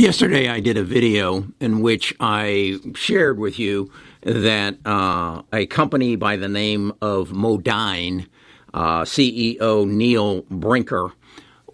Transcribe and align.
Yesterday, 0.00 0.48
I 0.48 0.60
did 0.60 0.78
a 0.78 0.82
video 0.82 1.44
in 1.60 1.82
which 1.82 2.14
I 2.20 2.78
shared 2.94 3.38
with 3.38 3.58
you 3.58 3.92
that 4.22 4.78
uh, 4.86 5.42
a 5.52 5.66
company 5.66 6.16
by 6.16 6.36
the 6.36 6.48
name 6.48 6.94
of 7.02 7.32
Modine, 7.32 8.26
uh, 8.72 9.02
CEO 9.02 9.86
Neil 9.86 10.40
Brinker, 10.50 11.12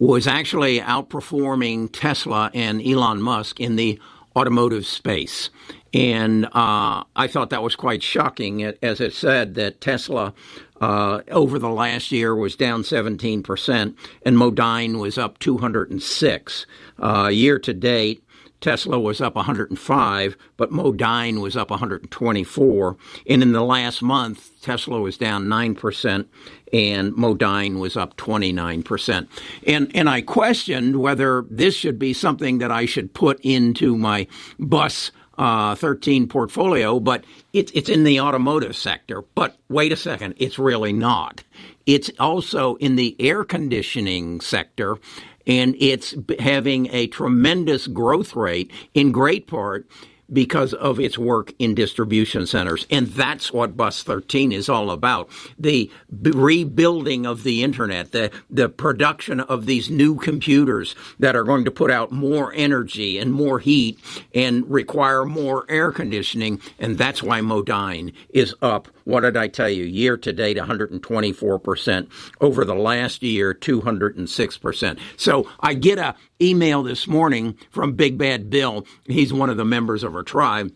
was 0.01 0.27
actually 0.27 0.81
outperforming 0.81 1.91
Tesla 1.93 2.51
and 2.53 2.85
Elon 2.85 3.23
Musk 3.23 3.61
in 3.61 3.77
the 3.77 4.01
automotive 4.35 4.87
space. 4.87 5.51
And 5.95 6.47
uh, 6.47 7.05
I 7.15 7.29
thought 7.29 7.51
that 7.51 7.63
was 7.63 7.77
quite 7.77 8.03
shocking, 8.03 8.65
as 8.65 9.01
it 9.01 9.15
said 9.15 9.55
that 9.55 9.81
Tesla 9.81 10.35
uh, 10.81 11.21
over 11.31 11.59
the 11.59 11.71
last 11.71 12.13
year 12.13 12.35
was 12.35 12.57
down 12.57 12.83
17%, 12.83 13.97
and 14.25 14.37
Modine 14.37 14.99
was 14.99 15.17
up 15.17 15.39
206. 15.39 16.67
Uh, 16.99 17.29
year 17.33 17.59
to 17.59 17.73
date, 17.73 18.23
Tesla 18.61 18.99
was 18.99 19.21
up 19.21 19.35
105, 19.37 20.37
but 20.57 20.71
Modine 20.71 21.41
was 21.41 21.57
up 21.57 21.71
124. 21.71 22.97
And 23.29 23.43
in 23.43 23.53
the 23.53 23.63
last 23.63 24.03
month, 24.03 24.51
Tesla 24.63 25.01
was 25.01 25.19
down 25.19 25.47
9% 25.47 26.27
and 26.73 27.13
Modine 27.13 27.79
was 27.79 27.97
up 27.97 28.17
29%. 28.17 29.29
And, 29.67 29.91
and 29.95 30.09
I 30.09 30.23
questioned 30.23 30.97
whether 30.97 31.45
this 31.51 31.75
should 31.75 31.99
be 31.99 32.13
something 32.13 32.59
that 32.59 32.73
I 32.73 32.87
should 32.87 33.15
put 33.15 33.41
into 33.43 33.97
my 33.97 34.27
bus 34.59 35.13
uh, 35.39 35.75
13 35.75 36.29
portfolio, 36.29 36.99
but 36.99 37.25
it, 37.53 37.71
it's 37.75 37.89
in 37.89 38.05
the 38.05 38.21
automotive 38.21 38.77
sector. 38.77 39.23
But 39.35 39.57
wait 39.69 39.93
a 39.93 39.97
second, 39.97 40.35
it's 40.39 40.59
really 40.59 40.93
not. 40.93 41.45
It's 41.85 42.11
also 42.19 42.77
in 42.77 42.97
the 42.97 43.15
air 43.21 43.45
conditioning 43.45 44.41
sector 44.41 44.99
and 45.47 45.75
it's 45.79 46.15
having 46.39 46.93
a 46.93 47.07
tremendous 47.09 47.87
growth 47.87 48.35
rate 48.35 48.71
in 48.95 49.13
great 49.13 49.47
part 49.47 49.87
because 50.33 50.75
of 50.75 50.99
its 50.99 51.17
work 51.17 51.53
in 51.59 51.75
distribution 51.75 52.47
centers. 52.47 52.87
And 52.91 53.07
that's 53.09 53.53
what 53.53 53.77
Bus 53.77 54.03
13 54.03 54.53
is 54.53 54.69
all 54.69 54.91
about. 54.91 55.29
The 55.59 55.91
rebuilding 56.11 57.27
of 57.27 57.43
the 57.43 57.63
internet, 57.63 58.13
the, 58.13 58.31
the 58.51 58.69
production 58.69 59.41
of 59.41 59.67
these 59.67 59.91
new 59.91 60.17
computers 60.17 60.95
that 61.19 61.37
are 61.37 61.45
going 61.45 61.65
to 61.65 61.71
put 61.71 61.91
out 61.91 62.11
more 62.13 62.53
energy 62.55 63.19
and 63.19 63.33
more 63.33 63.59
heat 63.59 63.99
and 64.35 64.69
require 64.71 65.25
more 65.25 65.65
air 65.69 65.93
conditioning. 65.93 66.61
And 66.79 66.99
that's 66.99 67.23
why 67.23 67.41
Modine 67.41 68.13
is 68.31 68.55
up. 68.63 68.89
What 69.07 69.21
did 69.21 69.37
I 69.37 69.47
tell 69.47 69.71
you? 69.71 69.85
Year 69.85 70.17
to 70.17 70.33
date, 70.33 70.57
124%. 70.57 72.09
Over 72.41 72.65
the 72.65 72.75
last 72.75 73.23
year, 73.23 73.55
206%. 73.55 74.99
So 75.17 75.49
I 75.61 75.75
get 75.75 75.99
a 75.99 76.17
email 76.43 76.83
this 76.83 77.07
morning 77.07 77.57
from 77.71 77.93
Big 77.93 78.19
Bad 78.19 78.51
Bill. 78.51 78.85
He's 79.05 79.33
one 79.33 79.49
of 79.49 79.59
the 79.59 79.65
members 79.65 80.03
of 80.03 80.17
our 80.17 80.25
tribe. 80.25 80.73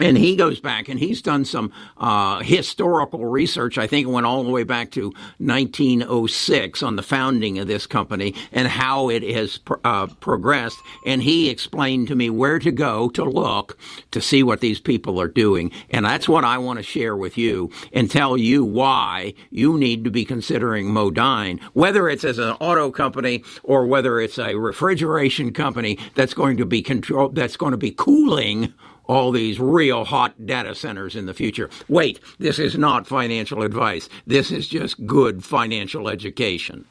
And 0.00 0.16
he 0.16 0.34
goes 0.34 0.60
back 0.60 0.88
and 0.88 0.98
he's 0.98 1.20
done 1.20 1.44
some 1.44 1.72
uh, 1.98 2.40
historical 2.40 3.26
research. 3.26 3.76
I 3.76 3.86
think 3.86 4.08
it 4.08 4.10
went 4.10 4.26
all 4.26 4.42
the 4.42 4.50
way 4.50 4.64
back 4.64 4.90
to 4.92 5.12
1906 5.38 6.82
on 6.82 6.96
the 6.96 7.02
founding 7.02 7.58
of 7.58 7.68
this 7.68 7.86
company 7.86 8.34
and 8.52 8.66
how 8.66 9.10
it 9.10 9.22
has 9.22 9.58
pr- 9.58 9.74
uh, 9.84 10.06
progressed. 10.06 10.78
And 11.04 11.22
he 11.22 11.50
explained 11.50 12.08
to 12.08 12.16
me 12.16 12.30
where 12.30 12.58
to 12.58 12.72
go 12.72 13.10
to 13.10 13.24
look 13.24 13.78
to 14.12 14.20
see 14.20 14.42
what 14.42 14.60
these 14.60 14.80
people 14.80 15.20
are 15.20 15.28
doing. 15.28 15.70
And 15.90 16.06
that's 16.06 16.28
what 16.28 16.44
I 16.44 16.58
want 16.58 16.78
to 16.78 16.82
share 16.82 17.16
with 17.16 17.36
you 17.36 17.70
and 17.92 18.10
tell 18.10 18.38
you 18.38 18.64
why 18.64 19.34
you 19.50 19.76
need 19.76 20.04
to 20.04 20.10
be 20.10 20.24
considering 20.24 20.86
Modine, 20.86 21.60
whether 21.74 22.08
it's 22.08 22.24
as 22.24 22.38
an 22.38 22.56
auto 22.60 22.90
company 22.90 23.44
or 23.62 23.86
whether 23.86 24.18
it's 24.18 24.38
a 24.38 24.54
refrigeration 24.54 25.52
company 25.52 25.98
that's 26.14 26.34
going 26.34 26.56
to 26.56 26.64
be 26.64 26.82
control 26.82 27.28
that's 27.28 27.56
going 27.56 27.72
to 27.72 27.76
be 27.76 27.90
cooling 27.90 28.72
all 29.10 29.32
these 29.32 29.58
real 29.58 30.04
hot 30.04 30.46
data 30.46 30.72
centers 30.72 31.16
in 31.16 31.26
the 31.26 31.34
future. 31.34 31.68
Wait, 31.88 32.20
this 32.38 32.60
is 32.60 32.78
not 32.78 33.08
financial 33.08 33.62
advice. 33.64 34.08
This 34.24 34.52
is 34.52 34.68
just 34.68 35.04
good 35.04 35.42
financial 35.42 36.08
education. 36.08 36.84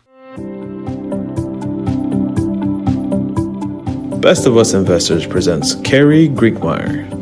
Best 4.19 4.45
of 4.45 4.57
Us 4.57 4.73
Investors 4.73 5.25
presents 5.25 5.75
Carrie 5.75 6.27
Griegmeier. 6.27 7.18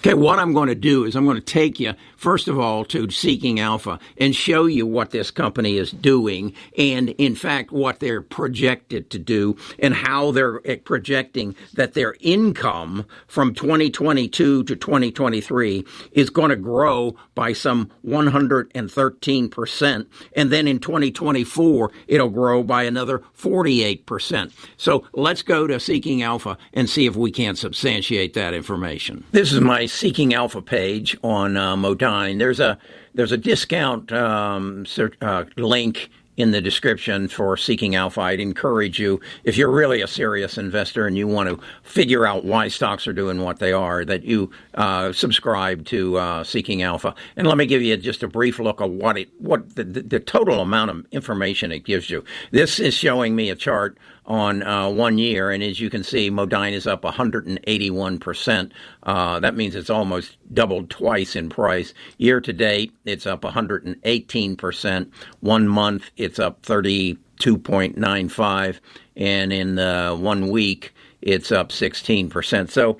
Okay, 0.00 0.14
what 0.14 0.38
I'm 0.38 0.54
going 0.54 0.70
to 0.70 0.74
do 0.74 1.04
is 1.04 1.14
I'm 1.14 1.26
going 1.26 1.36
to 1.36 1.42
take 1.42 1.78
you, 1.78 1.92
first 2.16 2.48
of 2.48 2.58
all, 2.58 2.86
to 2.86 3.10
Seeking 3.10 3.60
Alpha 3.60 3.98
and 4.16 4.34
show 4.34 4.64
you 4.64 4.86
what 4.86 5.10
this 5.10 5.30
company 5.30 5.76
is 5.76 5.90
doing 5.90 6.54
and, 6.78 7.10
in 7.10 7.34
fact, 7.34 7.70
what 7.70 8.00
they're 8.00 8.22
projected 8.22 9.10
to 9.10 9.18
do 9.18 9.58
and 9.78 9.92
how 9.92 10.30
they're 10.30 10.62
eh, 10.64 10.76
projecting 10.82 11.54
that 11.74 11.92
their 11.92 12.16
income 12.20 13.04
from 13.26 13.52
2022 13.52 14.64
to 14.64 14.74
2023 14.74 15.84
is 16.12 16.30
going 16.30 16.48
to 16.48 16.56
grow 16.56 17.14
by 17.34 17.52
some 17.52 17.90
113%. 18.06 20.06
And 20.34 20.50
then 20.50 20.66
in 20.66 20.78
2024, 20.78 21.92
it'll 22.08 22.30
grow 22.30 22.62
by 22.62 22.84
another 22.84 23.18
48%. 23.38 24.50
So 24.78 25.04
let's 25.12 25.42
go 25.42 25.66
to 25.66 25.78
Seeking 25.78 26.22
Alpha 26.22 26.56
and 26.72 26.88
see 26.88 27.04
if 27.04 27.16
we 27.16 27.30
can't 27.30 27.58
substantiate 27.58 28.32
that 28.32 28.54
information. 28.54 29.24
This 29.32 29.52
is 29.52 29.60
my 29.60 29.89
Seeking 29.90 30.34
Alpha 30.34 30.62
page 30.62 31.16
on 31.22 31.56
uh, 31.56 31.76
Modine. 31.76 32.38
There's 32.38 32.60
a 32.60 32.78
there's 33.14 33.32
a 33.32 33.36
discount 33.36 34.12
um, 34.12 34.86
uh, 35.20 35.44
link 35.56 36.10
in 36.40 36.50
the 36.50 36.60
description 36.60 37.28
for 37.28 37.56
Seeking 37.56 37.94
Alpha. 37.94 38.20
I'd 38.20 38.40
encourage 38.40 38.98
you, 38.98 39.20
if 39.44 39.56
you're 39.56 39.70
really 39.70 40.00
a 40.00 40.06
serious 40.06 40.58
investor 40.58 41.06
and 41.06 41.16
you 41.16 41.26
want 41.26 41.48
to 41.48 41.60
figure 41.82 42.26
out 42.26 42.44
why 42.44 42.68
stocks 42.68 43.06
are 43.06 43.12
doing 43.12 43.42
what 43.42 43.58
they 43.58 43.72
are, 43.72 44.04
that 44.04 44.24
you 44.24 44.50
uh, 44.74 45.12
subscribe 45.12 45.84
to 45.86 46.16
uh, 46.16 46.44
Seeking 46.44 46.82
Alpha. 46.82 47.14
And 47.36 47.46
let 47.46 47.56
me 47.56 47.66
give 47.66 47.82
you 47.82 47.96
just 47.96 48.22
a 48.22 48.28
brief 48.28 48.58
look 48.58 48.80
of 48.80 48.90
what 48.90 49.18
it, 49.18 49.28
what 49.38 49.76
the, 49.76 49.84
the, 49.84 50.20
total 50.20 50.60
amount 50.60 50.90
of 50.90 51.06
information 51.10 51.72
it 51.72 51.80
gives 51.84 52.08
you. 52.08 52.24
This 52.50 52.78
is 52.78 52.94
showing 52.94 53.34
me 53.34 53.50
a 53.50 53.56
chart 53.56 53.98
on 54.26 54.62
uh, 54.62 54.88
one 54.88 55.18
year, 55.18 55.50
and 55.50 55.62
as 55.62 55.80
you 55.80 55.90
can 55.90 56.04
see, 56.04 56.30
Modine 56.30 56.72
is 56.72 56.86
up 56.86 57.02
181 57.02 58.18
percent. 58.18 58.72
Uh, 59.02 59.40
that 59.40 59.56
means 59.56 59.74
it's 59.74 59.90
almost 59.90 60.36
doubled 60.52 60.90
twice 60.90 61.36
in 61.36 61.48
price. 61.48 61.94
Year 62.18 62.40
to 62.40 62.52
date, 62.52 62.92
it's 63.04 63.26
up 63.26 63.44
118 63.44 64.56
percent. 64.56 65.12
One 65.40 65.68
month, 65.68 66.10
it's 66.16 66.38
up 66.38 66.62
32.95, 66.62 68.80
and 69.16 69.52
in 69.52 69.78
uh, 69.78 70.14
one 70.14 70.48
week, 70.48 70.94
it's 71.22 71.52
up 71.52 71.72
16 71.72 72.30
percent. 72.30 72.70
So 72.70 72.98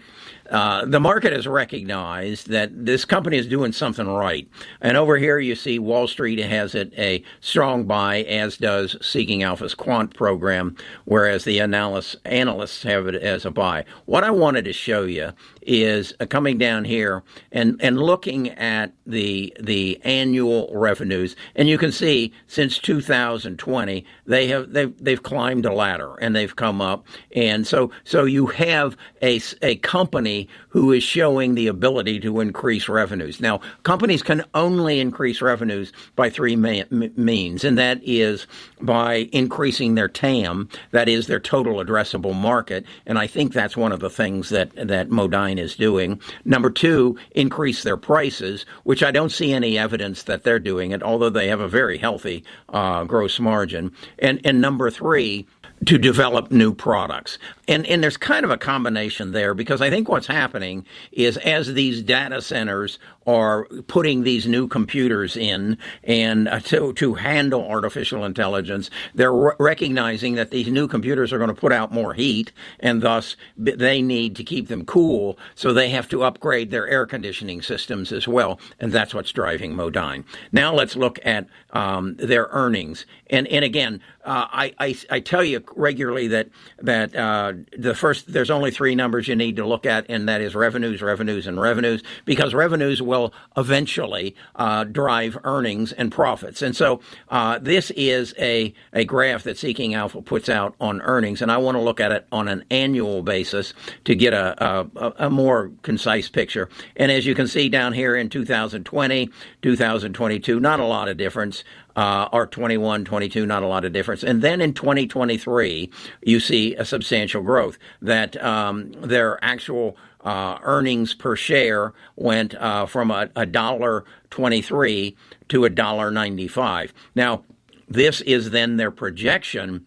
uh, 0.51 0.85
the 0.85 1.01
market 1.01 1.33
has 1.33 1.47
recognized 1.47 2.49
that 2.49 2.85
this 2.85 3.05
company 3.05 3.39
is 3.39 3.47
doing 3.47 3.73
something 3.73 4.09
right. 4.09 4.49
And 4.81 4.97
over 4.97 5.17
here, 5.17 5.39
you 5.39 5.55
see 5.55 5.79
Wall 5.79 6.09
Street 6.09 6.39
has 6.41 6.75
it 6.75 6.93
a 6.99 7.23
strong 7.41 7.85
buy, 7.85 8.23
as 8.23 8.57
does 8.57 8.97
Seeking 9.01 9.43
Alpha's 9.45 9.75
quant 9.75 10.13
program, 10.15 10.77
whereas 11.05 11.45
the 11.45 11.61
analysts, 11.61 12.17
analysts 12.25 12.83
have 12.83 13.07
it 13.07 13.15
as 13.15 13.45
a 13.45 13.51
buy. 13.51 13.85
What 14.07 14.25
I 14.25 14.31
wanted 14.31 14.65
to 14.65 14.73
show 14.73 15.03
you 15.03 15.33
is 15.63 16.13
uh, 16.19 16.27
coming 16.27 16.59
down 16.59 16.85
here 16.85 17.23
and, 17.53 17.77
and 17.81 18.01
looking 18.01 18.49
at 18.51 18.93
the 19.07 19.55
the 19.61 20.01
annual 20.05 20.71
revenues, 20.73 21.37
and 21.55 21.69
you 21.69 21.79
can 21.79 21.93
see 21.93 22.33
since 22.47 22.79
2020 22.79 24.05
they 24.27 24.49
have 24.49 24.73
they've 24.73 24.97
they've 25.03 25.23
climbed 25.23 25.67
a 25.67 25.73
ladder 25.73 26.15
and 26.21 26.35
they've 26.35 26.57
come 26.57 26.81
up, 26.81 27.07
and 27.35 27.67
so 27.67 27.91
so 28.05 28.25
you 28.25 28.47
have 28.47 28.97
a 29.23 29.41
a 29.63 29.77
company 29.77 30.40
who 30.69 30.93
is 30.93 31.03
showing 31.03 31.55
the 31.55 31.67
ability 31.67 32.21
to 32.21 32.41
increase 32.41 32.89
revenues. 32.89 33.41
Now, 33.41 33.61
companies 33.83 34.23
can 34.23 34.45
only 34.55 35.01
increase 35.01 35.41
revenues 35.41 35.93
by 36.17 36.31
three 36.31 36.57
means, 36.57 37.65
and 37.65 37.79
that 37.79 38.01
is 38.03 38.47
by 38.81 39.29
increasing 39.33 39.95
their 39.95 40.09
TAM, 40.09 40.69
that 40.93 41.09
is 41.09 41.27
their 41.27 41.41
total 41.41 41.77
addressable 41.77 42.35
market, 42.35 42.85
and 43.07 43.19
I 43.19 43.27
think 43.27 43.53
that's 43.53 43.77
one 43.77 43.93
of 43.93 44.01
the 44.01 44.11
things 44.11 44.49
that 44.51 44.71
that 44.75 45.11
Modine 45.11 45.59
is 45.59 45.77
doing. 45.77 46.21
Number 46.45 46.71
two, 46.71 47.17
increase 47.33 47.83
their 47.83 47.97
prices, 47.97 48.67
which 48.85 49.03
I 49.03 49.11
don't 49.11 49.33
see 49.33 49.53
any 49.53 49.79
evidence 49.79 50.25
that 50.25 50.43
they're 50.45 50.59
doing 50.59 50.93
it, 50.93 51.03
although 51.03 51.31
they 51.31 51.49
have 51.49 51.61
a 51.61 51.69
very 51.69 51.99
healthy 51.99 52.45
uh, 52.69 53.05
gross 53.05 53.41
margin. 53.41 53.93
And 54.19 54.41
and 54.45 54.61
number 54.61 54.91
three, 54.91 55.47
to 55.87 55.97
develop 55.97 56.51
new 56.51 56.75
products. 56.75 57.39
And 57.67 57.87
and 57.87 58.03
there's 58.03 58.17
kind 58.17 58.45
of 58.45 58.51
a 58.51 58.59
combination 58.59 59.33
there 59.33 59.55
because 59.55 59.81
I 59.81 59.91
think 59.91 60.09
what's 60.09 60.27
happening 60.27 60.85
is 61.13 61.37
as 61.39 61.73
these 61.73 62.03
data 62.03 62.43
centers 62.43 62.99
are 63.27 63.67
putting 63.87 64.23
these 64.23 64.47
new 64.47 64.67
computers 64.67 65.37
in 65.37 65.79
and 66.05 66.49
uh, 66.49 66.59
to, 66.61 66.93
to 66.95 67.15
handle 67.15 67.69
artificial 67.69 68.25
intelligence, 68.25 68.91
they're 69.15 69.33
re- 69.33 69.53
recognizing 69.59 70.35
that 70.35 70.51
these 70.51 70.69
new 70.69 70.89
computers 70.89 71.33
are 71.33 71.39
going 71.39 71.49
to 71.49 71.55
put 71.55 71.73
out 71.73 71.93
more 71.93 72.15
heat 72.15 72.51
and 72.81 73.03
thus 73.03 73.37
they 73.57 74.03
need 74.03 74.35
to 74.37 74.43
keep 74.43 74.69
them 74.69 74.85
cool. 74.85 75.39
So 75.55 75.73
they 75.73 75.91
have 75.91 76.09
to 76.09 76.25
upgrade 76.25 76.71
their 76.71 76.89
air 76.89 77.07
conditioning 77.07 77.63
systems 77.63 78.11
as 78.11 78.27
well. 78.27 78.59
And 78.81 78.91
that's 78.91 79.15
what's 79.15 79.33
driving 79.33 79.75
Modine. 79.75 80.25
Now 80.51 80.75
let's 80.75 80.97
look 80.97 81.19
at 81.25 81.47
um, 81.73 82.17
their 82.17 82.49
earnings. 82.51 83.07
And, 83.29 83.47
and 83.49 83.65
again, 83.65 84.01
uh, 84.25 84.47
I, 84.51 84.75
I, 84.79 84.97
I, 85.11 85.21
tell 85.21 85.45
you 85.45 85.61
regularly 85.77 86.29
that 86.29 86.49
that 86.79 87.15
uh, 87.15 87.53
the 87.77 87.95
first 87.95 88.33
there's 88.33 88.51
only 88.51 88.71
three 88.71 88.95
numbers 88.95 89.29
you 89.29 89.37
need 89.37 89.57
to 89.57 89.67
look 89.67 89.87
at, 89.87 90.07
and 90.09 90.29
that 90.29 90.41
is 90.41 90.55
revenues, 90.55 91.03
revenues, 91.03 91.47
and 91.47 91.61
revenues, 91.61 92.03
because 92.25 92.55
revenues 92.55 93.03
will 93.03 93.33
eventually 93.57 94.35
uh, 94.57 94.85
drive 94.85 95.39
earnings 95.45 95.93
and 95.93 96.13
profits. 96.13 96.63
And 96.63 96.75
so 96.75 97.01
uh, 97.29 97.59
this 97.59 97.91
is 97.93 98.35
a 98.39 98.75
a 98.93 99.05
graph 99.05 99.45
that 99.45 99.59
Seeking 99.59 99.95
Alpha 99.95 100.23
puts 100.23 100.49
out 100.49 100.75
on 100.81 101.01
earnings, 101.03 101.43
and 101.43 101.51
I 101.51 101.59
want 101.59 101.77
to 101.77 101.83
look 101.83 102.01
at 102.01 102.13
it 102.13 102.27
on 102.33 102.49
an 102.49 102.65
annual 102.71 103.23
basis 103.23 103.75
to 104.05 104.15
get 104.15 104.33
a, 104.33 104.65
a, 104.97 105.27
a 105.27 105.31
more 105.31 105.71
concise 105.83 106.29
picture. 106.29 106.69
And 106.97 107.11
as 107.11 107.27
you 107.27 107.35
can 107.35 107.47
see 107.47 107.69
down 107.69 107.93
here 107.93 108.17
in 108.17 108.29
2020, 108.29 109.31
2022, 109.63 110.61
not 110.61 110.81
a 110.81 110.85
lot 110.85 111.09
of 111.09 111.17
difference 111.17 111.65
uh, 111.97 112.29
or 112.33 112.47
21, 112.47 113.05
22, 113.05 113.47
not 113.47 113.63
a 113.63 113.67
lot 113.67 113.85
of 113.85 113.93
difference. 113.93 114.23
And 114.23 114.43
then 114.43 114.61
in 114.61 114.75
2023, 114.75 115.91
you 116.23 116.41
see 116.41 116.75
a 116.75 116.85
substantial 116.85 117.43
growth 117.43 117.79
that 118.03 118.43
um, 118.43 118.93
their 118.93 119.43
actual 119.45 119.97
uh, 120.23 120.59
earnings 120.63 121.15
per 121.15 121.37
share 121.37 121.93
went 122.17 122.55
uh, 122.55 122.87
from 122.87 123.11
a, 123.11 123.31
a 123.37 123.47
dollar 123.47 124.05
23 124.31 125.17
to 125.49 125.65
a 125.65 125.71
dollar 125.71 126.11
95. 126.11 126.93
Now, 127.15 127.45
this 127.89 128.21
is 128.21 128.51
then 128.51 128.77
their 128.77 128.91
projection 128.91 129.87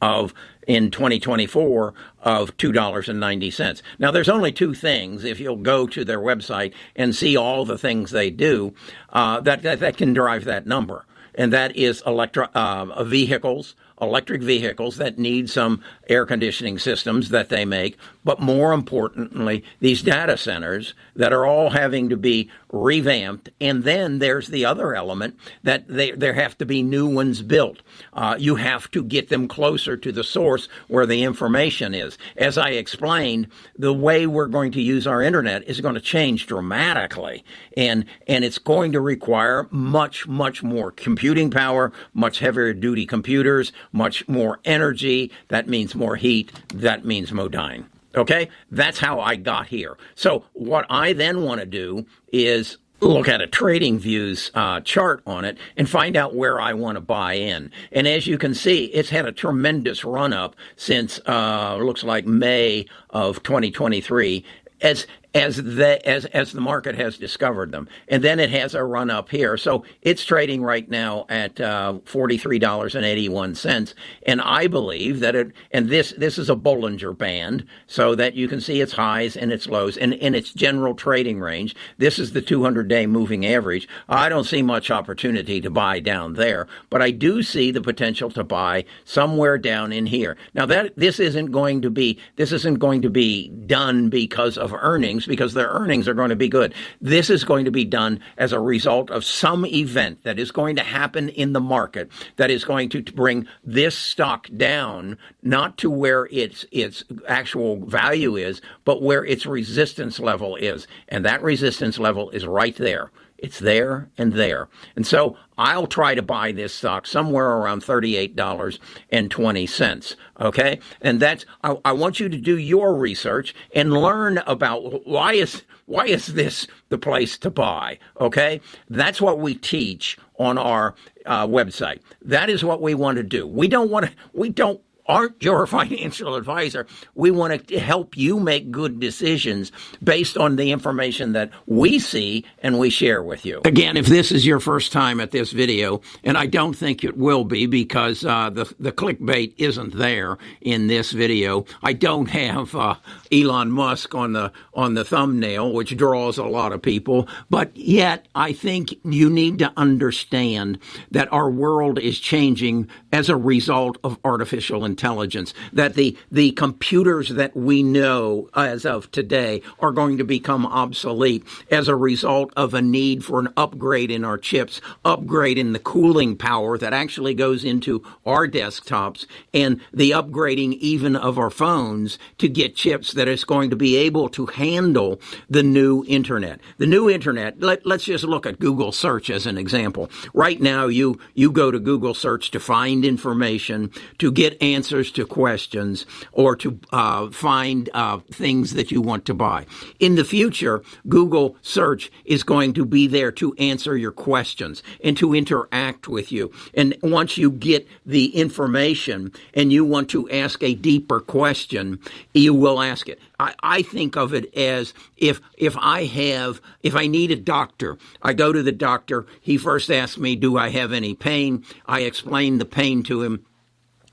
of 0.00 0.34
in 0.66 0.90
2024 0.90 1.94
of 2.22 2.56
$2.90. 2.56 3.82
Now, 3.98 4.10
there's 4.10 4.28
only 4.28 4.52
two 4.52 4.74
things, 4.74 5.24
if 5.24 5.40
you'll 5.40 5.56
go 5.56 5.86
to 5.86 6.04
their 6.04 6.20
website 6.20 6.72
and 6.96 7.14
see 7.14 7.36
all 7.36 7.64
the 7.64 7.78
things 7.78 8.10
they 8.10 8.30
do, 8.30 8.74
uh, 9.12 9.40
that, 9.40 9.62
that, 9.62 9.80
that, 9.80 9.96
can 9.96 10.14
drive 10.14 10.44
that 10.44 10.66
number. 10.66 11.04
And 11.34 11.52
that 11.52 11.76
is 11.76 12.02
electro, 12.06 12.46
uh, 12.54 13.02
vehicles, 13.04 13.74
electric 14.00 14.42
vehicles 14.42 14.96
that 14.96 15.18
need 15.18 15.50
some 15.50 15.82
air 16.08 16.26
conditioning 16.26 16.78
systems 16.78 17.30
that 17.30 17.48
they 17.48 17.64
make, 17.64 17.96
but 18.24 18.40
more 18.40 18.72
importantly, 18.72 19.64
these 19.80 20.02
data 20.02 20.36
centers 20.36 20.94
that 21.16 21.32
are 21.32 21.46
all 21.46 21.70
having 21.70 22.08
to 22.08 22.16
be 22.16 22.50
revamped. 22.74 23.48
And 23.60 23.84
then 23.84 24.18
there's 24.18 24.48
the 24.48 24.64
other 24.64 24.94
element 24.94 25.38
that 25.62 25.88
they, 25.88 26.10
there 26.10 26.34
have 26.34 26.58
to 26.58 26.66
be 26.66 26.82
new 26.82 27.06
ones 27.06 27.42
built. 27.42 27.82
Uh, 28.12 28.36
you 28.38 28.56
have 28.56 28.90
to 28.90 29.02
get 29.02 29.28
them 29.28 29.48
closer 29.48 29.96
to 29.96 30.12
the 30.12 30.24
source 30.24 30.68
where 30.88 31.06
the 31.06 31.22
information 31.22 31.94
is. 31.94 32.18
As 32.36 32.58
I 32.58 32.70
explained, 32.70 33.48
the 33.78 33.92
way 33.92 34.26
we're 34.26 34.46
going 34.46 34.72
to 34.72 34.82
use 34.82 35.06
our 35.06 35.22
internet 35.22 35.68
is 35.68 35.80
going 35.80 35.94
to 35.94 36.00
change 36.00 36.46
dramatically. 36.46 37.44
And, 37.76 38.04
and 38.26 38.44
it's 38.44 38.58
going 38.58 38.92
to 38.92 39.00
require 39.00 39.68
much, 39.70 40.26
much 40.26 40.62
more 40.62 40.90
computing 40.90 41.50
power, 41.50 41.92
much 42.12 42.40
heavier 42.40 42.72
duty 42.74 43.06
computers, 43.06 43.72
much 43.92 44.28
more 44.28 44.60
energy. 44.64 45.30
That 45.48 45.68
means 45.68 45.94
more 45.94 46.16
heat. 46.16 46.52
That 46.74 47.04
means 47.04 47.30
Modine. 47.30 47.86
Okay? 48.14 48.48
That's 48.70 48.98
how 48.98 49.20
I 49.20 49.36
got 49.36 49.66
here. 49.66 49.96
So 50.14 50.44
what 50.52 50.86
I 50.88 51.12
then 51.12 51.42
want 51.42 51.60
to 51.60 51.66
do 51.66 52.06
is 52.32 52.78
look 53.00 53.28
at 53.28 53.42
a 53.42 53.46
TradingView's 53.46 54.50
uh, 54.54 54.80
chart 54.80 55.22
on 55.26 55.44
it 55.44 55.58
and 55.76 55.88
find 55.88 56.16
out 56.16 56.34
where 56.34 56.60
I 56.60 56.72
want 56.72 56.96
to 56.96 57.00
buy 57.00 57.34
in. 57.34 57.70
And 57.92 58.08
as 58.08 58.26
you 58.26 58.38
can 58.38 58.54
see, 58.54 58.86
it's 58.86 59.10
had 59.10 59.26
a 59.26 59.32
tremendous 59.32 60.04
run 60.04 60.32
up 60.32 60.56
since 60.76 61.20
uh, 61.26 61.76
looks 61.76 62.04
like 62.04 62.26
May 62.26 62.86
of 63.10 63.42
2023 63.42 64.44
as 64.80 65.06
as 65.34 65.56
the 65.56 66.00
as 66.08 66.24
as 66.26 66.52
the 66.52 66.60
market 66.60 66.94
has 66.94 67.18
discovered 67.18 67.72
them, 67.72 67.88
and 68.08 68.22
then 68.22 68.38
it 68.38 68.50
has 68.50 68.74
a 68.74 68.84
run 68.84 69.10
up 69.10 69.28
here. 69.30 69.56
So 69.56 69.84
it's 70.00 70.24
trading 70.24 70.62
right 70.62 70.88
now 70.88 71.26
at 71.28 71.60
uh, 71.60 71.98
forty 72.04 72.38
three 72.38 72.60
dollars 72.60 72.94
and 72.94 73.04
eighty 73.04 73.28
one 73.28 73.54
cents, 73.54 73.94
and 74.24 74.40
I 74.40 74.68
believe 74.68 75.20
that 75.20 75.34
it 75.34 75.52
and 75.72 75.88
this 75.88 76.14
this 76.16 76.38
is 76.38 76.48
a 76.48 76.54
Bollinger 76.56 77.16
Band, 77.18 77.66
so 77.86 78.14
that 78.14 78.34
you 78.34 78.46
can 78.46 78.60
see 78.60 78.80
its 78.80 78.92
highs 78.92 79.36
and 79.36 79.52
its 79.52 79.66
lows, 79.66 79.96
and 79.96 80.14
in 80.14 80.34
its 80.34 80.52
general 80.52 80.94
trading 80.94 81.40
range. 81.40 81.74
This 81.98 82.18
is 82.18 82.32
the 82.32 82.42
two 82.42 82.62
hundred 82.62 82.88
day 82.88 83.06
moving 83.06 83.44
average. 83.44 83.88
I 84.08 84.28
don't 84.28 84.44
see 84.44 84.62
much 84.62 84.90
opportunity 84.90 85.60
to 85.60 85.70
buy 85.70 85.98
down 85.98 86.34
there, 86.34 86.68
but 86.90 87.02
I 87.02 87.10
do 87.10 87.42
see 87.42 87.72
the 87.72 87.80
potential 87.80 88.30
to 88.30 88.44
buy 88.44 88.84
somewhere 89.04 89.58
down 89.58 89.92
in 89.92 90.06
here. 90.06 90.36
Now 90.54 90.66
that 90.66 90.96
this 90.96 91.18
isn't 91.18 91.50
going 91.50 91.82
to 91.82 91.90
be 91.90 92.20
this 92.36 92.52
isn't 92.52 92.78
going 92.78 93.02
to 93.02 93.10
be 93.10 93.48
done 93.48 94.10
because 94.10 94.56
of 94.56 94.72
earnings 94.72 95.23
because 95.26 95.54
their 95.54 95.68
earnings 95.68 96.08
are 96.08 96.14
going 96.14 96.30
to 96.30 96.36
be 96.36 96.48
good. 96.48 96.74
This 97.00 97.30
is 97.30 97.44
going 97.44 97.64
to 97.64 97.70
be 97.70 97.84
done 97.84 98.20
as 98.36 98.52
a 98.52 98.60
result 98.60 99.10
of 99.10 99.24
some 99.24 99.66
event 99.66 100.22
that 100.24 100.38
is 100.38 100.50
going 100.50 100.76
to 100.76 100.82
happen 100.82 101.28
in 101.28 101.52
the 101.52 101.60
market 101.60 102.10
that 102.36 102.50
is 102.50 102.64
going 102.64 102.88
to 102.90 103.02
bring 103.02 103.46
this 103.64 103.96
stock 103.96 104.48
down, 104.56 105.18
not 105.42 105.78
to 105.78 105.90
where 105.90 106.28
its 106.30 106.64
its 106.70 107.04
actual 107.28 107.84
value 107.84 108.36
is, 108.36 108.60
but 108.84 109.02
where 109.02 109.24
its 109.24 109.46
resistance 109.46 110.18
level 110.20 110.56
is. 110.56 110.86
And 111.08 111.24
that 111.24 111.42
resistance 111.42 111.98
level 111.98 112.30
is 112.30 112.46
right 112.46 112.76
there. 112.76 113.10
It's 113.44 113.58
there 113.58 114.08
and 114.16 114.32
there. 114.32 114.68
And 114.96 115.06
so 115.06 115.36
I'll 115.58 115.86
try 115.86 116.14
to 116.14 116.22
buy 116.22 116.52
this 116.52 116.72
stock 116.72 117.06
somewhere 117.06 117.50
around 117.50 117.82
$38.20. 117.82 120.16
Okay. 120.40 120.80
And 121.02 121.20
that's, 121.20 121.44
I, 121.62 121.76
I, 121.84 121.92
want 121.92 122.20
you 122.20 122.30
to 122.30 122.38
do 122.38 122.56
your 122.56 122.94
research 122.94 123.54
and 123.74 123.92
learn 123.92 124.38
about 124.46 125.06
why 125.06 125.34
is, 125.34 125.62
why 125.84 126.06
is 126.06 126.28
this 126.28 126.66
the 126.88 126.96
place 126.96 127.36
to 127.38 127.50
buy? 127.50 127.98
Okay. 128.18 128.62
That's 128.88 129.20
what 129.20 129.40
we 129.40 129.56
teach 129.56 130.16
on 130.38 130.56
our 130.56 130.94
uh, 131.26 131.46
website. 131.46 132.00
That 132.22 132.48
is 132.48 132.64
what 132.64 132.80
we 132.80 132.94
want 132.94 133.18
to 133.18 133.22
do. 133.22 133.46
We 133.46 133.68
don't 133.68 133.90
want 133.90 134.06
to, 134.06 134.12
we 134.32 134.48
don't 134.48 134.80
aren't 135.06 135.42
your 135.42 135.66
financial 135.74 136.34
advisor. 136.34 136.86
We 137.14 137.30
want 137.30 137.68
to 137.68 137.78
help 137.78 138.16
you 138.16 138.40
make 138.40 138.70
good 138.70 139.00
decisions 139.00 139.72
based 140.02 140.36
on 140.36 140.56
the 140.56 140.70
information 140.72 141.32
that 141.32 141.50
we 141.66 141.98
see 141.98 142.44
and 142.60 142.78
we 142.78 142.90
share 142.90 143.22
with 143.22 143.44
you. 143.44 143.60
Again, 143.64 143.96
if 143.96 144.06
this 144.06 144.32
is 144.32 144.46
your 144.46 144.60
first 144.60 144.92
time 144.92 145.20
at 145.20 145.30
this 145.30 145.52
video, 145.52 146.00
and 146.22 146.36
I 146.36 146.46
don't 146.46 146.74
think 146.74 147.04
it 147.04 147.16
will 147.16 147.44
be 147.44 147.66
because 147.66 148.24
uh, 148.24 148.50
the 148.50 148.72
the 148.78 148.92
clickbait 148.92 149.54
isn't 149.58 149.96
there 149.96 150.38
in 150.60 150.86
this 150.86 151.12
video. 151.12 151.64
I 151.82 151.92
don't 151.92 152.26
have 152.26 152.74
uh, 152.74 152.96
Elon 153.30 153.70
Musk 153.70 154.14
on 154.14 154.32
the 154.32 154.52
on 154.74 154.94
the 154.94 155.04
thumbnail, 155.04 155.72
which 155.72 155.96
draws 155.96 156.38
a 156.38 156.44
lot 156.44 156.72
of 156.72 156.82
people. 156.82 157.28
But 157.50 157.76
yet, 157.76 158.26
I 158.34 158.52
think 158.52 158.94
you 159.04 159.30
need 159.30 159.58
to 159.58 159.72
understand 159.76 160.78
that 161.10 161.32
our 161.32 161.50
world 161.50 161.98
is 161.98 162.18
changing 162.18 162.88
as 163.12 163.28
a 163.28 163.36
result 163.36 163.98
of 164.04 164.18
artificial 164.24 164.84
intelligence 164.84 164.93
intelligence, 164.94 165.52
that 165.72 165.94
the, 165.94 166.16
the 166.30 166.52
computers 166.52 167.30
that 167.30 167.56
we 167.56 167.82
know 167.82 168.48
as 168.54 168.86
of 168.86 169.10
today 169.10 169.60
are 169.80 169.90
going 169.90 170.16
to 170.18 170.24
become 170.24 170.64
obsolete 170.66 171.44
as 171.68 171.88
a 171.88 171.96
result 171.96 172.52
of 172.56 172.74
a 172.74 172.80
need 172.80 173.24
for 173.24 173.40
an 173.40 173.48
upgrade 173.56 174.08
in 174.08 174.24
our 174.24 174.38
chips, 174.38 174.80
upgrade 175.04 175.58
in 175.58 175.72
the 175.72 175.80
cooling 175.80 176.36
power 176.36 176.78
that 176.78 176.92
actually 176.92 177.34
goes 177.34 177.64
into 177.64 178.04
our 178.24 178.46
desktops, 178.46 179.26
and 179.52 179.80
the 179.92 180.12
upgrading 180.12 180.74
even 180.74 181.16
of 181.16 181.38
our 181.38 181.50
phones 181.50 182.16
to 182.38 182.48
get 182.48 182.76
chips 182.76 183.14
that 183.14 183.26
is 183.26 183.42
going 183.42 183.70
to 183.70 183.76
be 183.76 183.96
able 183.96 184.28
to 184.28 184.46
handle 184.46 185.20
the 185.50 185.64
new 185.64 186.04
internet. 186.06 186.60
The 186.78 186.86
new 186.86 187.10
internet, 187.10 187.60
let, 187.60 187.84
let's 187.84 188.04
just 188.04 188.22
look 188.22 188.46
at 188.46 188.60
Google 188.60 188.92
search 188.92 189.28
as 189.28 189.44
an 189.46 189.58
example. 189.58 190.08
Right 190.34 190.60
now, 190.60 190.86
you, 190.86 191.18
you 191.34 191.50
go 191.50 191.72
to 191.72 191.80
Google 191.80 192.14
search 192.14 192.52
to 192.52 192.60
find 192.60 193.04
information, 193.04 193.90
to 194.18 194.30
get 194.30 194.62
answers 194.62 194.83
answers 194.84 195.10
to 195.10 195.24
questions 195.24 196.04
or 196.30 196.54
to 196.54 196.78
uh, 196.92 197.30
find 197.30 197.88
uh, 197.94 198.18
things 198.30 198.74
that 198.74 198.90
you 198.90 199.00
want 199.00 199.24
to 199.24 199.32
buy. 199.32 199.64
In 199.98 200.14
the 200.16 200.24
future, 200.24 200.82
Google 201.08 201.56
search 201.62 202.12
is 202.26 202.42
going 202.42 202.74
to 202.74 202.84
be 202.84 203.06
there 203.06 203.32
to 203.32 203.54
answer 203.54 203.96
your 203.96 204.12
questions 204.12 204.82
and 205.02 205.16
to 205.16 205.32
interact 205.34 206.06
with 206.06 206.30
you. 206.30 206.52
And 206.74 206.94
once 207.02 207.38
you 207.38 207.50
get 207.50 207.88
the 208.04 208.26
information 208.36 209.32
and 209.54 209.72
you 209.72 209.86
want 209.86 210.10
to 210.10 210.28
ask 210.28 210.62
a 210.62 210.74
deeper 210.74 211.18
question, 211.18 211.98
you 212.34 212.52
will 212.52 212.82
ask 212.82 213.08
it. 213.08 213.18
I, 213.40 213.54
I 213.62 213.80
think 213.80 214.18
of 214.18 214.34
it 214.34 214.54
as 214.54 214.92
if 215.16 215.40
if 215.56 215.76
I 215.78 216.04
have 216.04 216.60
if 216.82 216.94
I 216.94 217.06
need 217.06 217.30
a 217.30 217.36
doctor, 217.36 217.96
I 218.22 218.34
go 218.34 218.52
to 218.52 218.62
the 218.62 218.70
doctor. 218.70 219.24
He 219.40 219.56
first 219.56 219.90
asks 219.90 220.18
me, 220.18 220.36
"Do 220.36 220.58
I 220.58 220.68
have 220.68 220.92
any 220.92 221.14
pain?" 221.14 221.64
I 221.86 222.00
explain 222.02 222.58
the 222.58 222.64
pain 222.64 223.02
to 223.04 223.22
him 223.22 223.44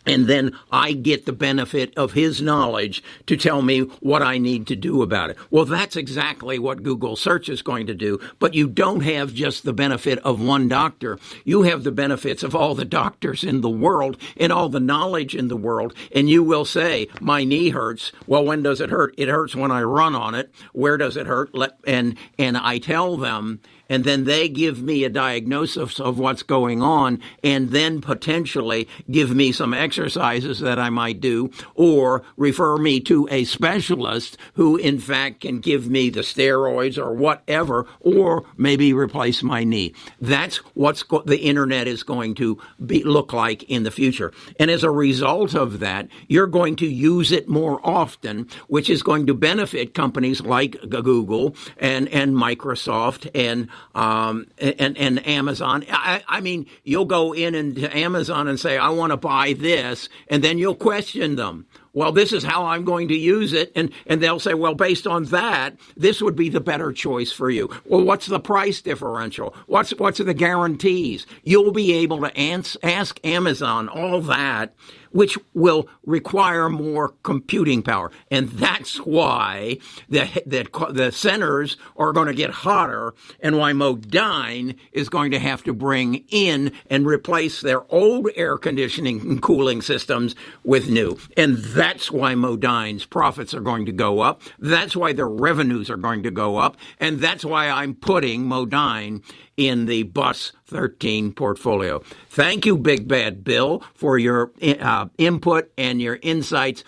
and 0.05 0.27
then 0.27 0.57
I 0.71 0.93
get 0.93 1.25
the 1.25 1.33
benefit 1.33 1.97
of 1.97 2.13
his 2.13 2.41
knowledge 2.41 3.03
to 3.27 3.37
tell 3.37 3.61
me 3.61 3.81
what 3.99 4.21
I 4.21 4.37
need 4.37 4.67
to 4.67 4.75
do 4.75 5.01
about 5.01 5.29
it. 5.29 5.37
Well, 5.49 5.65
that's 5.65 5.95
exactly 5.95 6.57
what 6.59 6.83
Google 6.83 7.15
search 7.15 7.49
is 7.49 7.61
going 7.61 7.87
to 7.87 7.93
do, 7.93 8.19
but 8.39 8.53
you 8.53 8.67
don't 8.67 9.01
have 9.01 9.33
just 9.33 9.63
the 9.63 9.73
benefit 9.73 10.19
of 10.19 10.41
one 10.41 10.67
doctor. 10.67 11.19
You 11.43 11.63
have 11.63 11.83
the 11.83 11.91
benefits 11.91 12.43
of 12.43 12.55
all 12.55 12.75
the 12.75 12.85
doctors 12.85 13.43
in 13.43 13.61
the 13.61 13.69
world 13.69 14.17
and 14.37 14.51
all 14.51 14.69
the 14.69 14.79
knowledge 14.79 15.35
in 15.35 15.47
the 15.47 15.57
world. 15.57 15.93
And 16.13 16.29
you 16.29 16.43
will 16.43 16.65
say, 16.65 17.07
my 17.19 17.43
knee 17.43 17.69
hurts. 17.69 18.11
Well, 18.27 18.45
when 18.45 18.63
does 18.63 18.81
it 18.81 18.89
hurt? 18.89 19.13
It 19.17 19.29
hurts 19.29 19.55
when 19.55 19.71
I 19.71 19.83
run 19.83 20.15
on 20.15 20.35
it. 20.35 20.51
Where 20.73 20.97
does 20.97 21.17
it 21.17 21.27
hurt? 21.27 21.53
Let, 21.53 21.79
and, 21.85 22.17
and 22.37 22.57
I 22.57 22.79
tell 22.79 23.17
them, 23.17 23.59
and 23.91 24.05
then 24.05 24.23
they 24.23 24.47
give 24.47 24.81
me 24.81 25.03
a 25.03 25.09
diagnosis 25.09 25.99
of 25.99 26.17
what's 26.17 26.43
going 26.43 26.81
on 26.81 27.19
and 27.43 27.71
then 27.71 27.99
potentially 27.99 28.87
give 29.09 29.35
me 29.35 29.51
some 29.51 29.73
exercises 29.91 30.61
that 30.61 30.79
I 30.79 30.89
might 30.89 31.19
do 31.19 31.51
or 31.75 32.23
refer 32.37 32.77
me 32.77 33.01
to 33.01 33.27
a 33.29 33.43
specialist 33.43 34.37
who 34.53 34.77
in 34.77 34.99
fact 34.99 35.41
can 35.41 35.59
give 35.59 35.89
me 35.89 36.09
the 36.09 36.21
steroids 36.21 36.97
or 36.97 37.11
whatever 37.13 37.85
or 37.99 38.45
maybe 38.55 38.93
replace 38.93 39.43
my 39.43 39.65
knee. 39.65 39.93
That's 40.21 40.57
what 40.75 41.03
go- 41.09 41.23
the 41.25 41.39
internet 41.39 41.89
is 41.89 42.03
going 42.03 42.35
to 42.35 42.57
be, 42.85 43.03
look 43.03 43.33
like 43.33 43.63
in 43.63 43.83
the 43.83 43.91
future. 43.91 44.31
And 44.61 44.71
as 44.71 44.85
a 44.85 44.89
result 44.89 45.55
of 45.55 45.79
that, 45.79 46.07
you're 46.29 46.47
going 46.47 46.77
to 46.77 46.87
use 46.87 47.33
it 47.33 47.49
more 47.49 47.81
often, 47.83 48.47
which 48.67 48.89
is 48.89 49.03
going 49.03 49.27
to 49.27 49.33
benefit 49.33 49.93
companies 49.93 50.39
like 50.39 50.77
Google 50.87 51.53
and, 51.77 52.07
and 52.07 52.33
Microsoft 52.33 53.29
and 53.35 53.67
um, 53.93 54.47
and, 54.57 54.97
and 54.97 55.27
Amazon. 55.27 55.83
I, 55.89 56.23
I 56.29 56.39
mean, 56.39 56.67
you'll 56.85 57.11
go 57.19 57.33
in 57.33 57.55
and 57.55 57.75
to 57.75 57.97
Amazon 57.97 58.47
and 58.47 58.57
say, 58.57 58.77
I 58.77 58.89
want 58.89 59.11
to 59.11 59.17
buy 59.17 59.53
this, 59.53 59.80
and 60.27 60.43
then 60.43 60.57
you'll 60.57 60.75
question 60.75 61.35
them. 61.35 61.65
Well, 61.93 62.13
this 62.13 62.31
is 62.31 62.43
how 62.43 62.65
I'm 62.67 62.85
going 62.85 63.09
to 63.09 63.17
use 63.17 63.51
it. 63.51 63.71
And, 63.75 63.91
and 64.07 64.21
they'll 64.21 64.39
say, 64.39 64.53
well, 64.53 64.75
based 64.75 65.05
on 65.05 65.25
that, 65.25 65.75
this 65.97 66.21
would 66.21 66.35
be 66.37 66.47
the 66.47 66.61
better 66.61 66.93
choice 66.93 67.33
for 67.33 67.49
you. 67.49 67.69
Well, 67.85 68.03
what's 68.03 68.27
the 68.27 68.39
price 68.39 68.81
differential? 68.81 69.53
What's, 69.67 69.91
what's 69.91 70.19
the 70.19 70.33
guarantees? 70.33 71.25
You'll 71.43 71.73
be 71.73 71.91
able 71.93 72.21
to 72.21 72.35
ans- 72.37 72.77
ask 72.81 73.19
Amazon 73.25 73.89
all 73.89 74.21
that 74.21 74.73
which 75.11 75.37
will 75.53 75.87
require 76.05 76.69
more 76.69 77.09
computing 77.23 77.81
power. 77.81 78.11
And 78.29 78.49
that's 78.49 78.97
why 78.97 79.77
the, 80.09 80.29
the, 80.45 80.67
the 80.91 81.11
centers 81.11 81.77
are 81.97 82.13
going 82.13 82.27
to 82.27 82.33
get 82.33 82.49
hotter 82.49 83.13
and 83.39 83.57
why 83.57 83.73
Modine 83.73 84.75
is 84.91 85.09
going 85.09 85.31
to 85.31 85.39
have 85.39 85.63
to 85.63 85.73
bring 85.73 86.23
in 86.29 86.71
and 86.89 87.05
replace 87.05 87.61
their 87.61 87.83
old 87.91 88.27
air 88.35 88.57
conditioning 88.57 89.21
and 89.21 89.41
cooling 89.41 89.81
systems 89.81 90.35
with 90.63 90.89
new. 90.89 91.17
And 91.37 91.57
that's 91.57 92.11
why 92.11 92.33
Modine's 92.33 93.05
profits 93.05 93.53
are 93.53 93.61
going 93.61 93.85
to 93.85 93.91
go 93.91 94.19
up. 94.19 94.41
That's 94.59 94.95
why 94.95 95.13
their 95.13 95.29
revenues 95.29 95.89
are 95.89 95.97
going 95.97 96.23
to 96.23 96.31
go 96.31 96.57
up. 96.57 96.77
And 96.99 97.19
that's 97.19 97.45
why 97.45 97.69
I'm 97.69 97.95
putting 97.95 98.45
Modine 98.45 99.23
in 99.61 99.85
the 99.85 100.01
Bus 100.03 100.53
13 100.65 101.33
portfolio. 101.33 101.99
Thank 102.29 102.65
you, 102.65 102.77
Big 102.77 103.07
Bad 103.07 103.43
Bill, 103.43 103.83
for 103.93 104.17
your 104.17 104.51
uh, 104.63 105.07
input 105.19 105.71
and 105.77 106.01
your 106.01 106.17
insights. 106.23 106.83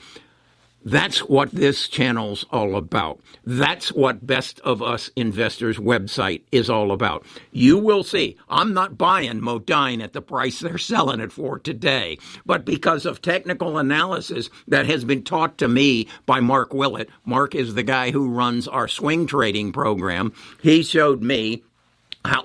That's 0.86 1.20
what 1.20 1.52
this 1.52 1.88
channel's 1.88 2.46
all 2.52 2.76
about. 2.76 3.22
That's 3.46 3.94
what 3.94 4.26
Best 4.26 4.60
of 4.62 4.82
Us 4.82 5.10
Investors 5.16 5.78
website 5.78 6.42
is 6.52 6.70
all 6.70 6.92
about. 6.92 7.26
You 7.52 7.78
will 7.78 8.04
see. 8.04 8.38
I'm 8.50 8.74
not 8.74 8.98
buying 8.98 9.40
Modine 9.40 10.04
at 10.04 10.14
the 10.14 10.22
price 10.22 10.60
they're 10.60 10.78
selling 10.78 11.22
it 11.22 11.32
for 11.32 11.58
today, 11.60 12.18
but 12.46 12.66
because 12.66 13.06
of 13.06 13.22
technical 13.22 13.78
analysis 13.78 14.50
that 14.68 14.86
has 14.88 15.06
been 15.06 15.24
taught 15.24 15.58
to 15.60 15.68
me 15.68 16.08
by 16.26 16.40
Mark 16.42 16.74
Willett. 16.74 17.10
Mark 17.24 17.56
is 17.56 17.76
the 17.76 17.84
guy 17.84 18.12
who 18.12 18.30
runs 18.30 18.68
our 18.68 18.88
swing 18.88 19.26
trading 19.26 19.72
program. 19.72 20.34
He 20.62 20.84
showed 20.84 21.22
me 21.22 21.64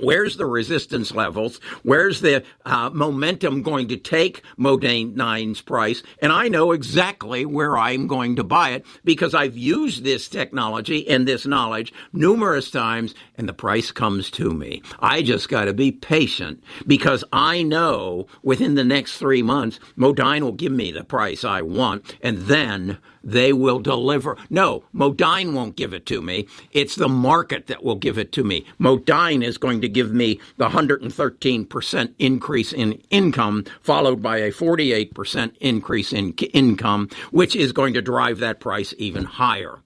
where's 0.00 0.36
the 0.36 0.46
resistance 0.46 1.12
levels? 1.14 1.60
Where's 1.82 2.20
the 2.20 2.44
uh, 2.64 2.90
momentum 2.90 3.62
going 3.62 3.88
to 3.88 3.96
take 3.96 4.42
Modine's 4.58 5.60
price? 5.60 6.02
And 6.20 6.32
I 6.32 6.48
know 6.48 6.72
exactly 6.72 7.44
where 7.44 7.76
I'm 7.76 8.06
going 8.06 8.36
to 8.36 8.44
buy 8.44 8.70
it 8.70 8.84
because 9.04 9.34
I've 9.34 9.56
used 9.56 10.04
this 10.04 10.28
technology 10.28 11.08
and 11.08 11.26
this 11.26 11.46
knowledge 11.46 11.92
numerous 12.12 12.70
times 12.70 13.14
and 13.36 13.48
the 13.48 13.54
price 13.54 13.90
comes 13.90 14.30
to 14.32 14.50
me. 14.50 14.82
I 15.00 15.22
just 15.22 15.48
got 15.48 15.66
to 15.66 15.74
be 15.74 15.92
patient 15.92 16.62
because 16.86 17.24
I 17.32 17.62
know 17.62 18.26
within 18.42 18.74
the 18.74 18.84
next 18.84 19.18
three 19.18 19.42
months, 19.42 19.78
Modine 19.96 20.42
will 20.42 20.52
give 20.52 20.72
me 20.72 20.92
the 20.92 21.04
price 21.04 21.44
I 21.44 21.62
want 21.62 22.16
and 22.22 22.38
then 22.38 22.98
they 23.30 23.52
will 23.52 23.78
deliver. 23.78 24.36
No, 24.50 24.84
Modine 24.94 25.52
won't 25.52 25.76
give 25.76 25.92
it 25.92 26.06
to 26.06 26.22
me. 26.22 26.46
It's 26.72 26.94
the 26.94 27.08
market 27.08 27.66
that 27.66 27.84
will 27.84 27.96
give 27.96 28.18
it 28.18 28.32
to 28.32 28.44
me. 28.44 28.64
Modine 28.80 29.44
is 29.44 29.58
going 29.58 29.80
to 29.82 29.88
give 29.88 30.12
me 30.12 30.40
the 30.56 30.68
113% 30.68 32.14
increase 32.18 32.72
in 32.72 32.92
income, 33.10 33.64
followed 33.82 34.22
by 34.22 34.38
a 34.38 34.50
48% 34.50 35.56
increase 35.60 36.12
in 36.12 36.32
income, 36.32 37.08
which 37.30 37.54
is 37.54 37.72
going 37.72 37.94
to 37.94 38.02
drive 38.02 38.38
that 38.38 38.60
price 38.60 38.94
even 38.98 39.24
higher. 39.24 39.80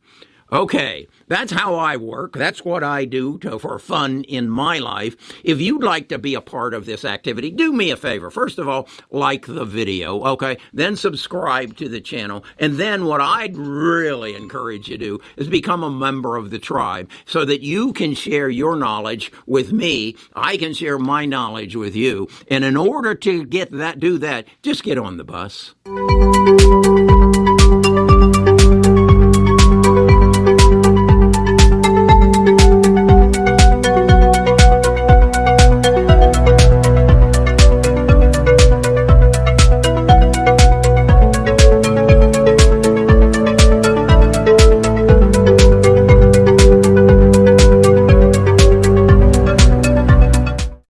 Okay, 0.52 1.08
that's 1.28 1.50
how 1.50 1.76
I 1.76 1.96
work. 1.96 2.34
That's 2.34 2.62
what 2.62 2.84
I 2.84 3.06
do 3.06 3.38
to, 3.38 3.58
for 3.58 3.78
fun 3.78 4.22
in 4.24 4.50
my 4.50 4.78
life. 4.80 5.16
If 5.42 5.62
you'd 5.62 5.82
like 5.82 6.08
to 6.10 6.18
be 6.18 6.34
a 6.34 6.42
part 6.42 6.74
of 6.74 6.84
this 6.84 7.06
activity, 7.06 7.50
do 7.50 7.72
me 7.72 7.90
a 7.90 7.96
favor. 7.96 8.30
First 8.30 8.58
of 8.58 8.68
all, 8.68 8.86
like 9.10 9.46
the 9.46 9.64
video, 9.64 10.22
okay? 10.24 10.58
Then 10.74 10.96
subscribe 10.96 11.78
to 11.78 11.88
the 11.88 12.02
channel. 12.02 12.44
And 12.58 12.74
then 12.74 13.06
what 13.06 13.22
I'd 13.22 13.56
really 13.56 14.34
encourage 14.36 14.88
you 14.88 14.98
to 14.98 15.04
do 15.04 15.20
is 15.38 15.48
become 15.48 15.82
a 15.82 15.90
member 15.90 16.36
of 16.36 16.50
the 16.50 16.58
tribe 16.58 17.08
so 17.24 17.46
that 17.46 17.62
you 17.62 17.94
can 17.94 18.12
share 18.12 18.50
your 18.50 18.76
knowledge 18.76 19.32
with 19.46 19.72
me. 19.72 20.16
I 20.36 20.58
can 20.58 20.74
share 20.74 20.98
my 20.98 21.24
knowledge 21.24 21.76
with 21.76 21.96
you. 21.96 22.28
And 22.48 22.62
in 22.62 22.76
order 22.76 23.14
to 23.14 23.46
get 23.46 23.70
that, 23.70 24.00
do 24.00 24.18
that, 24.18 24.46
just 24.60 24.82
get 24.82 24.98
on 24.98 25.16
the 25.16 25.24
bus. 25.24 25.74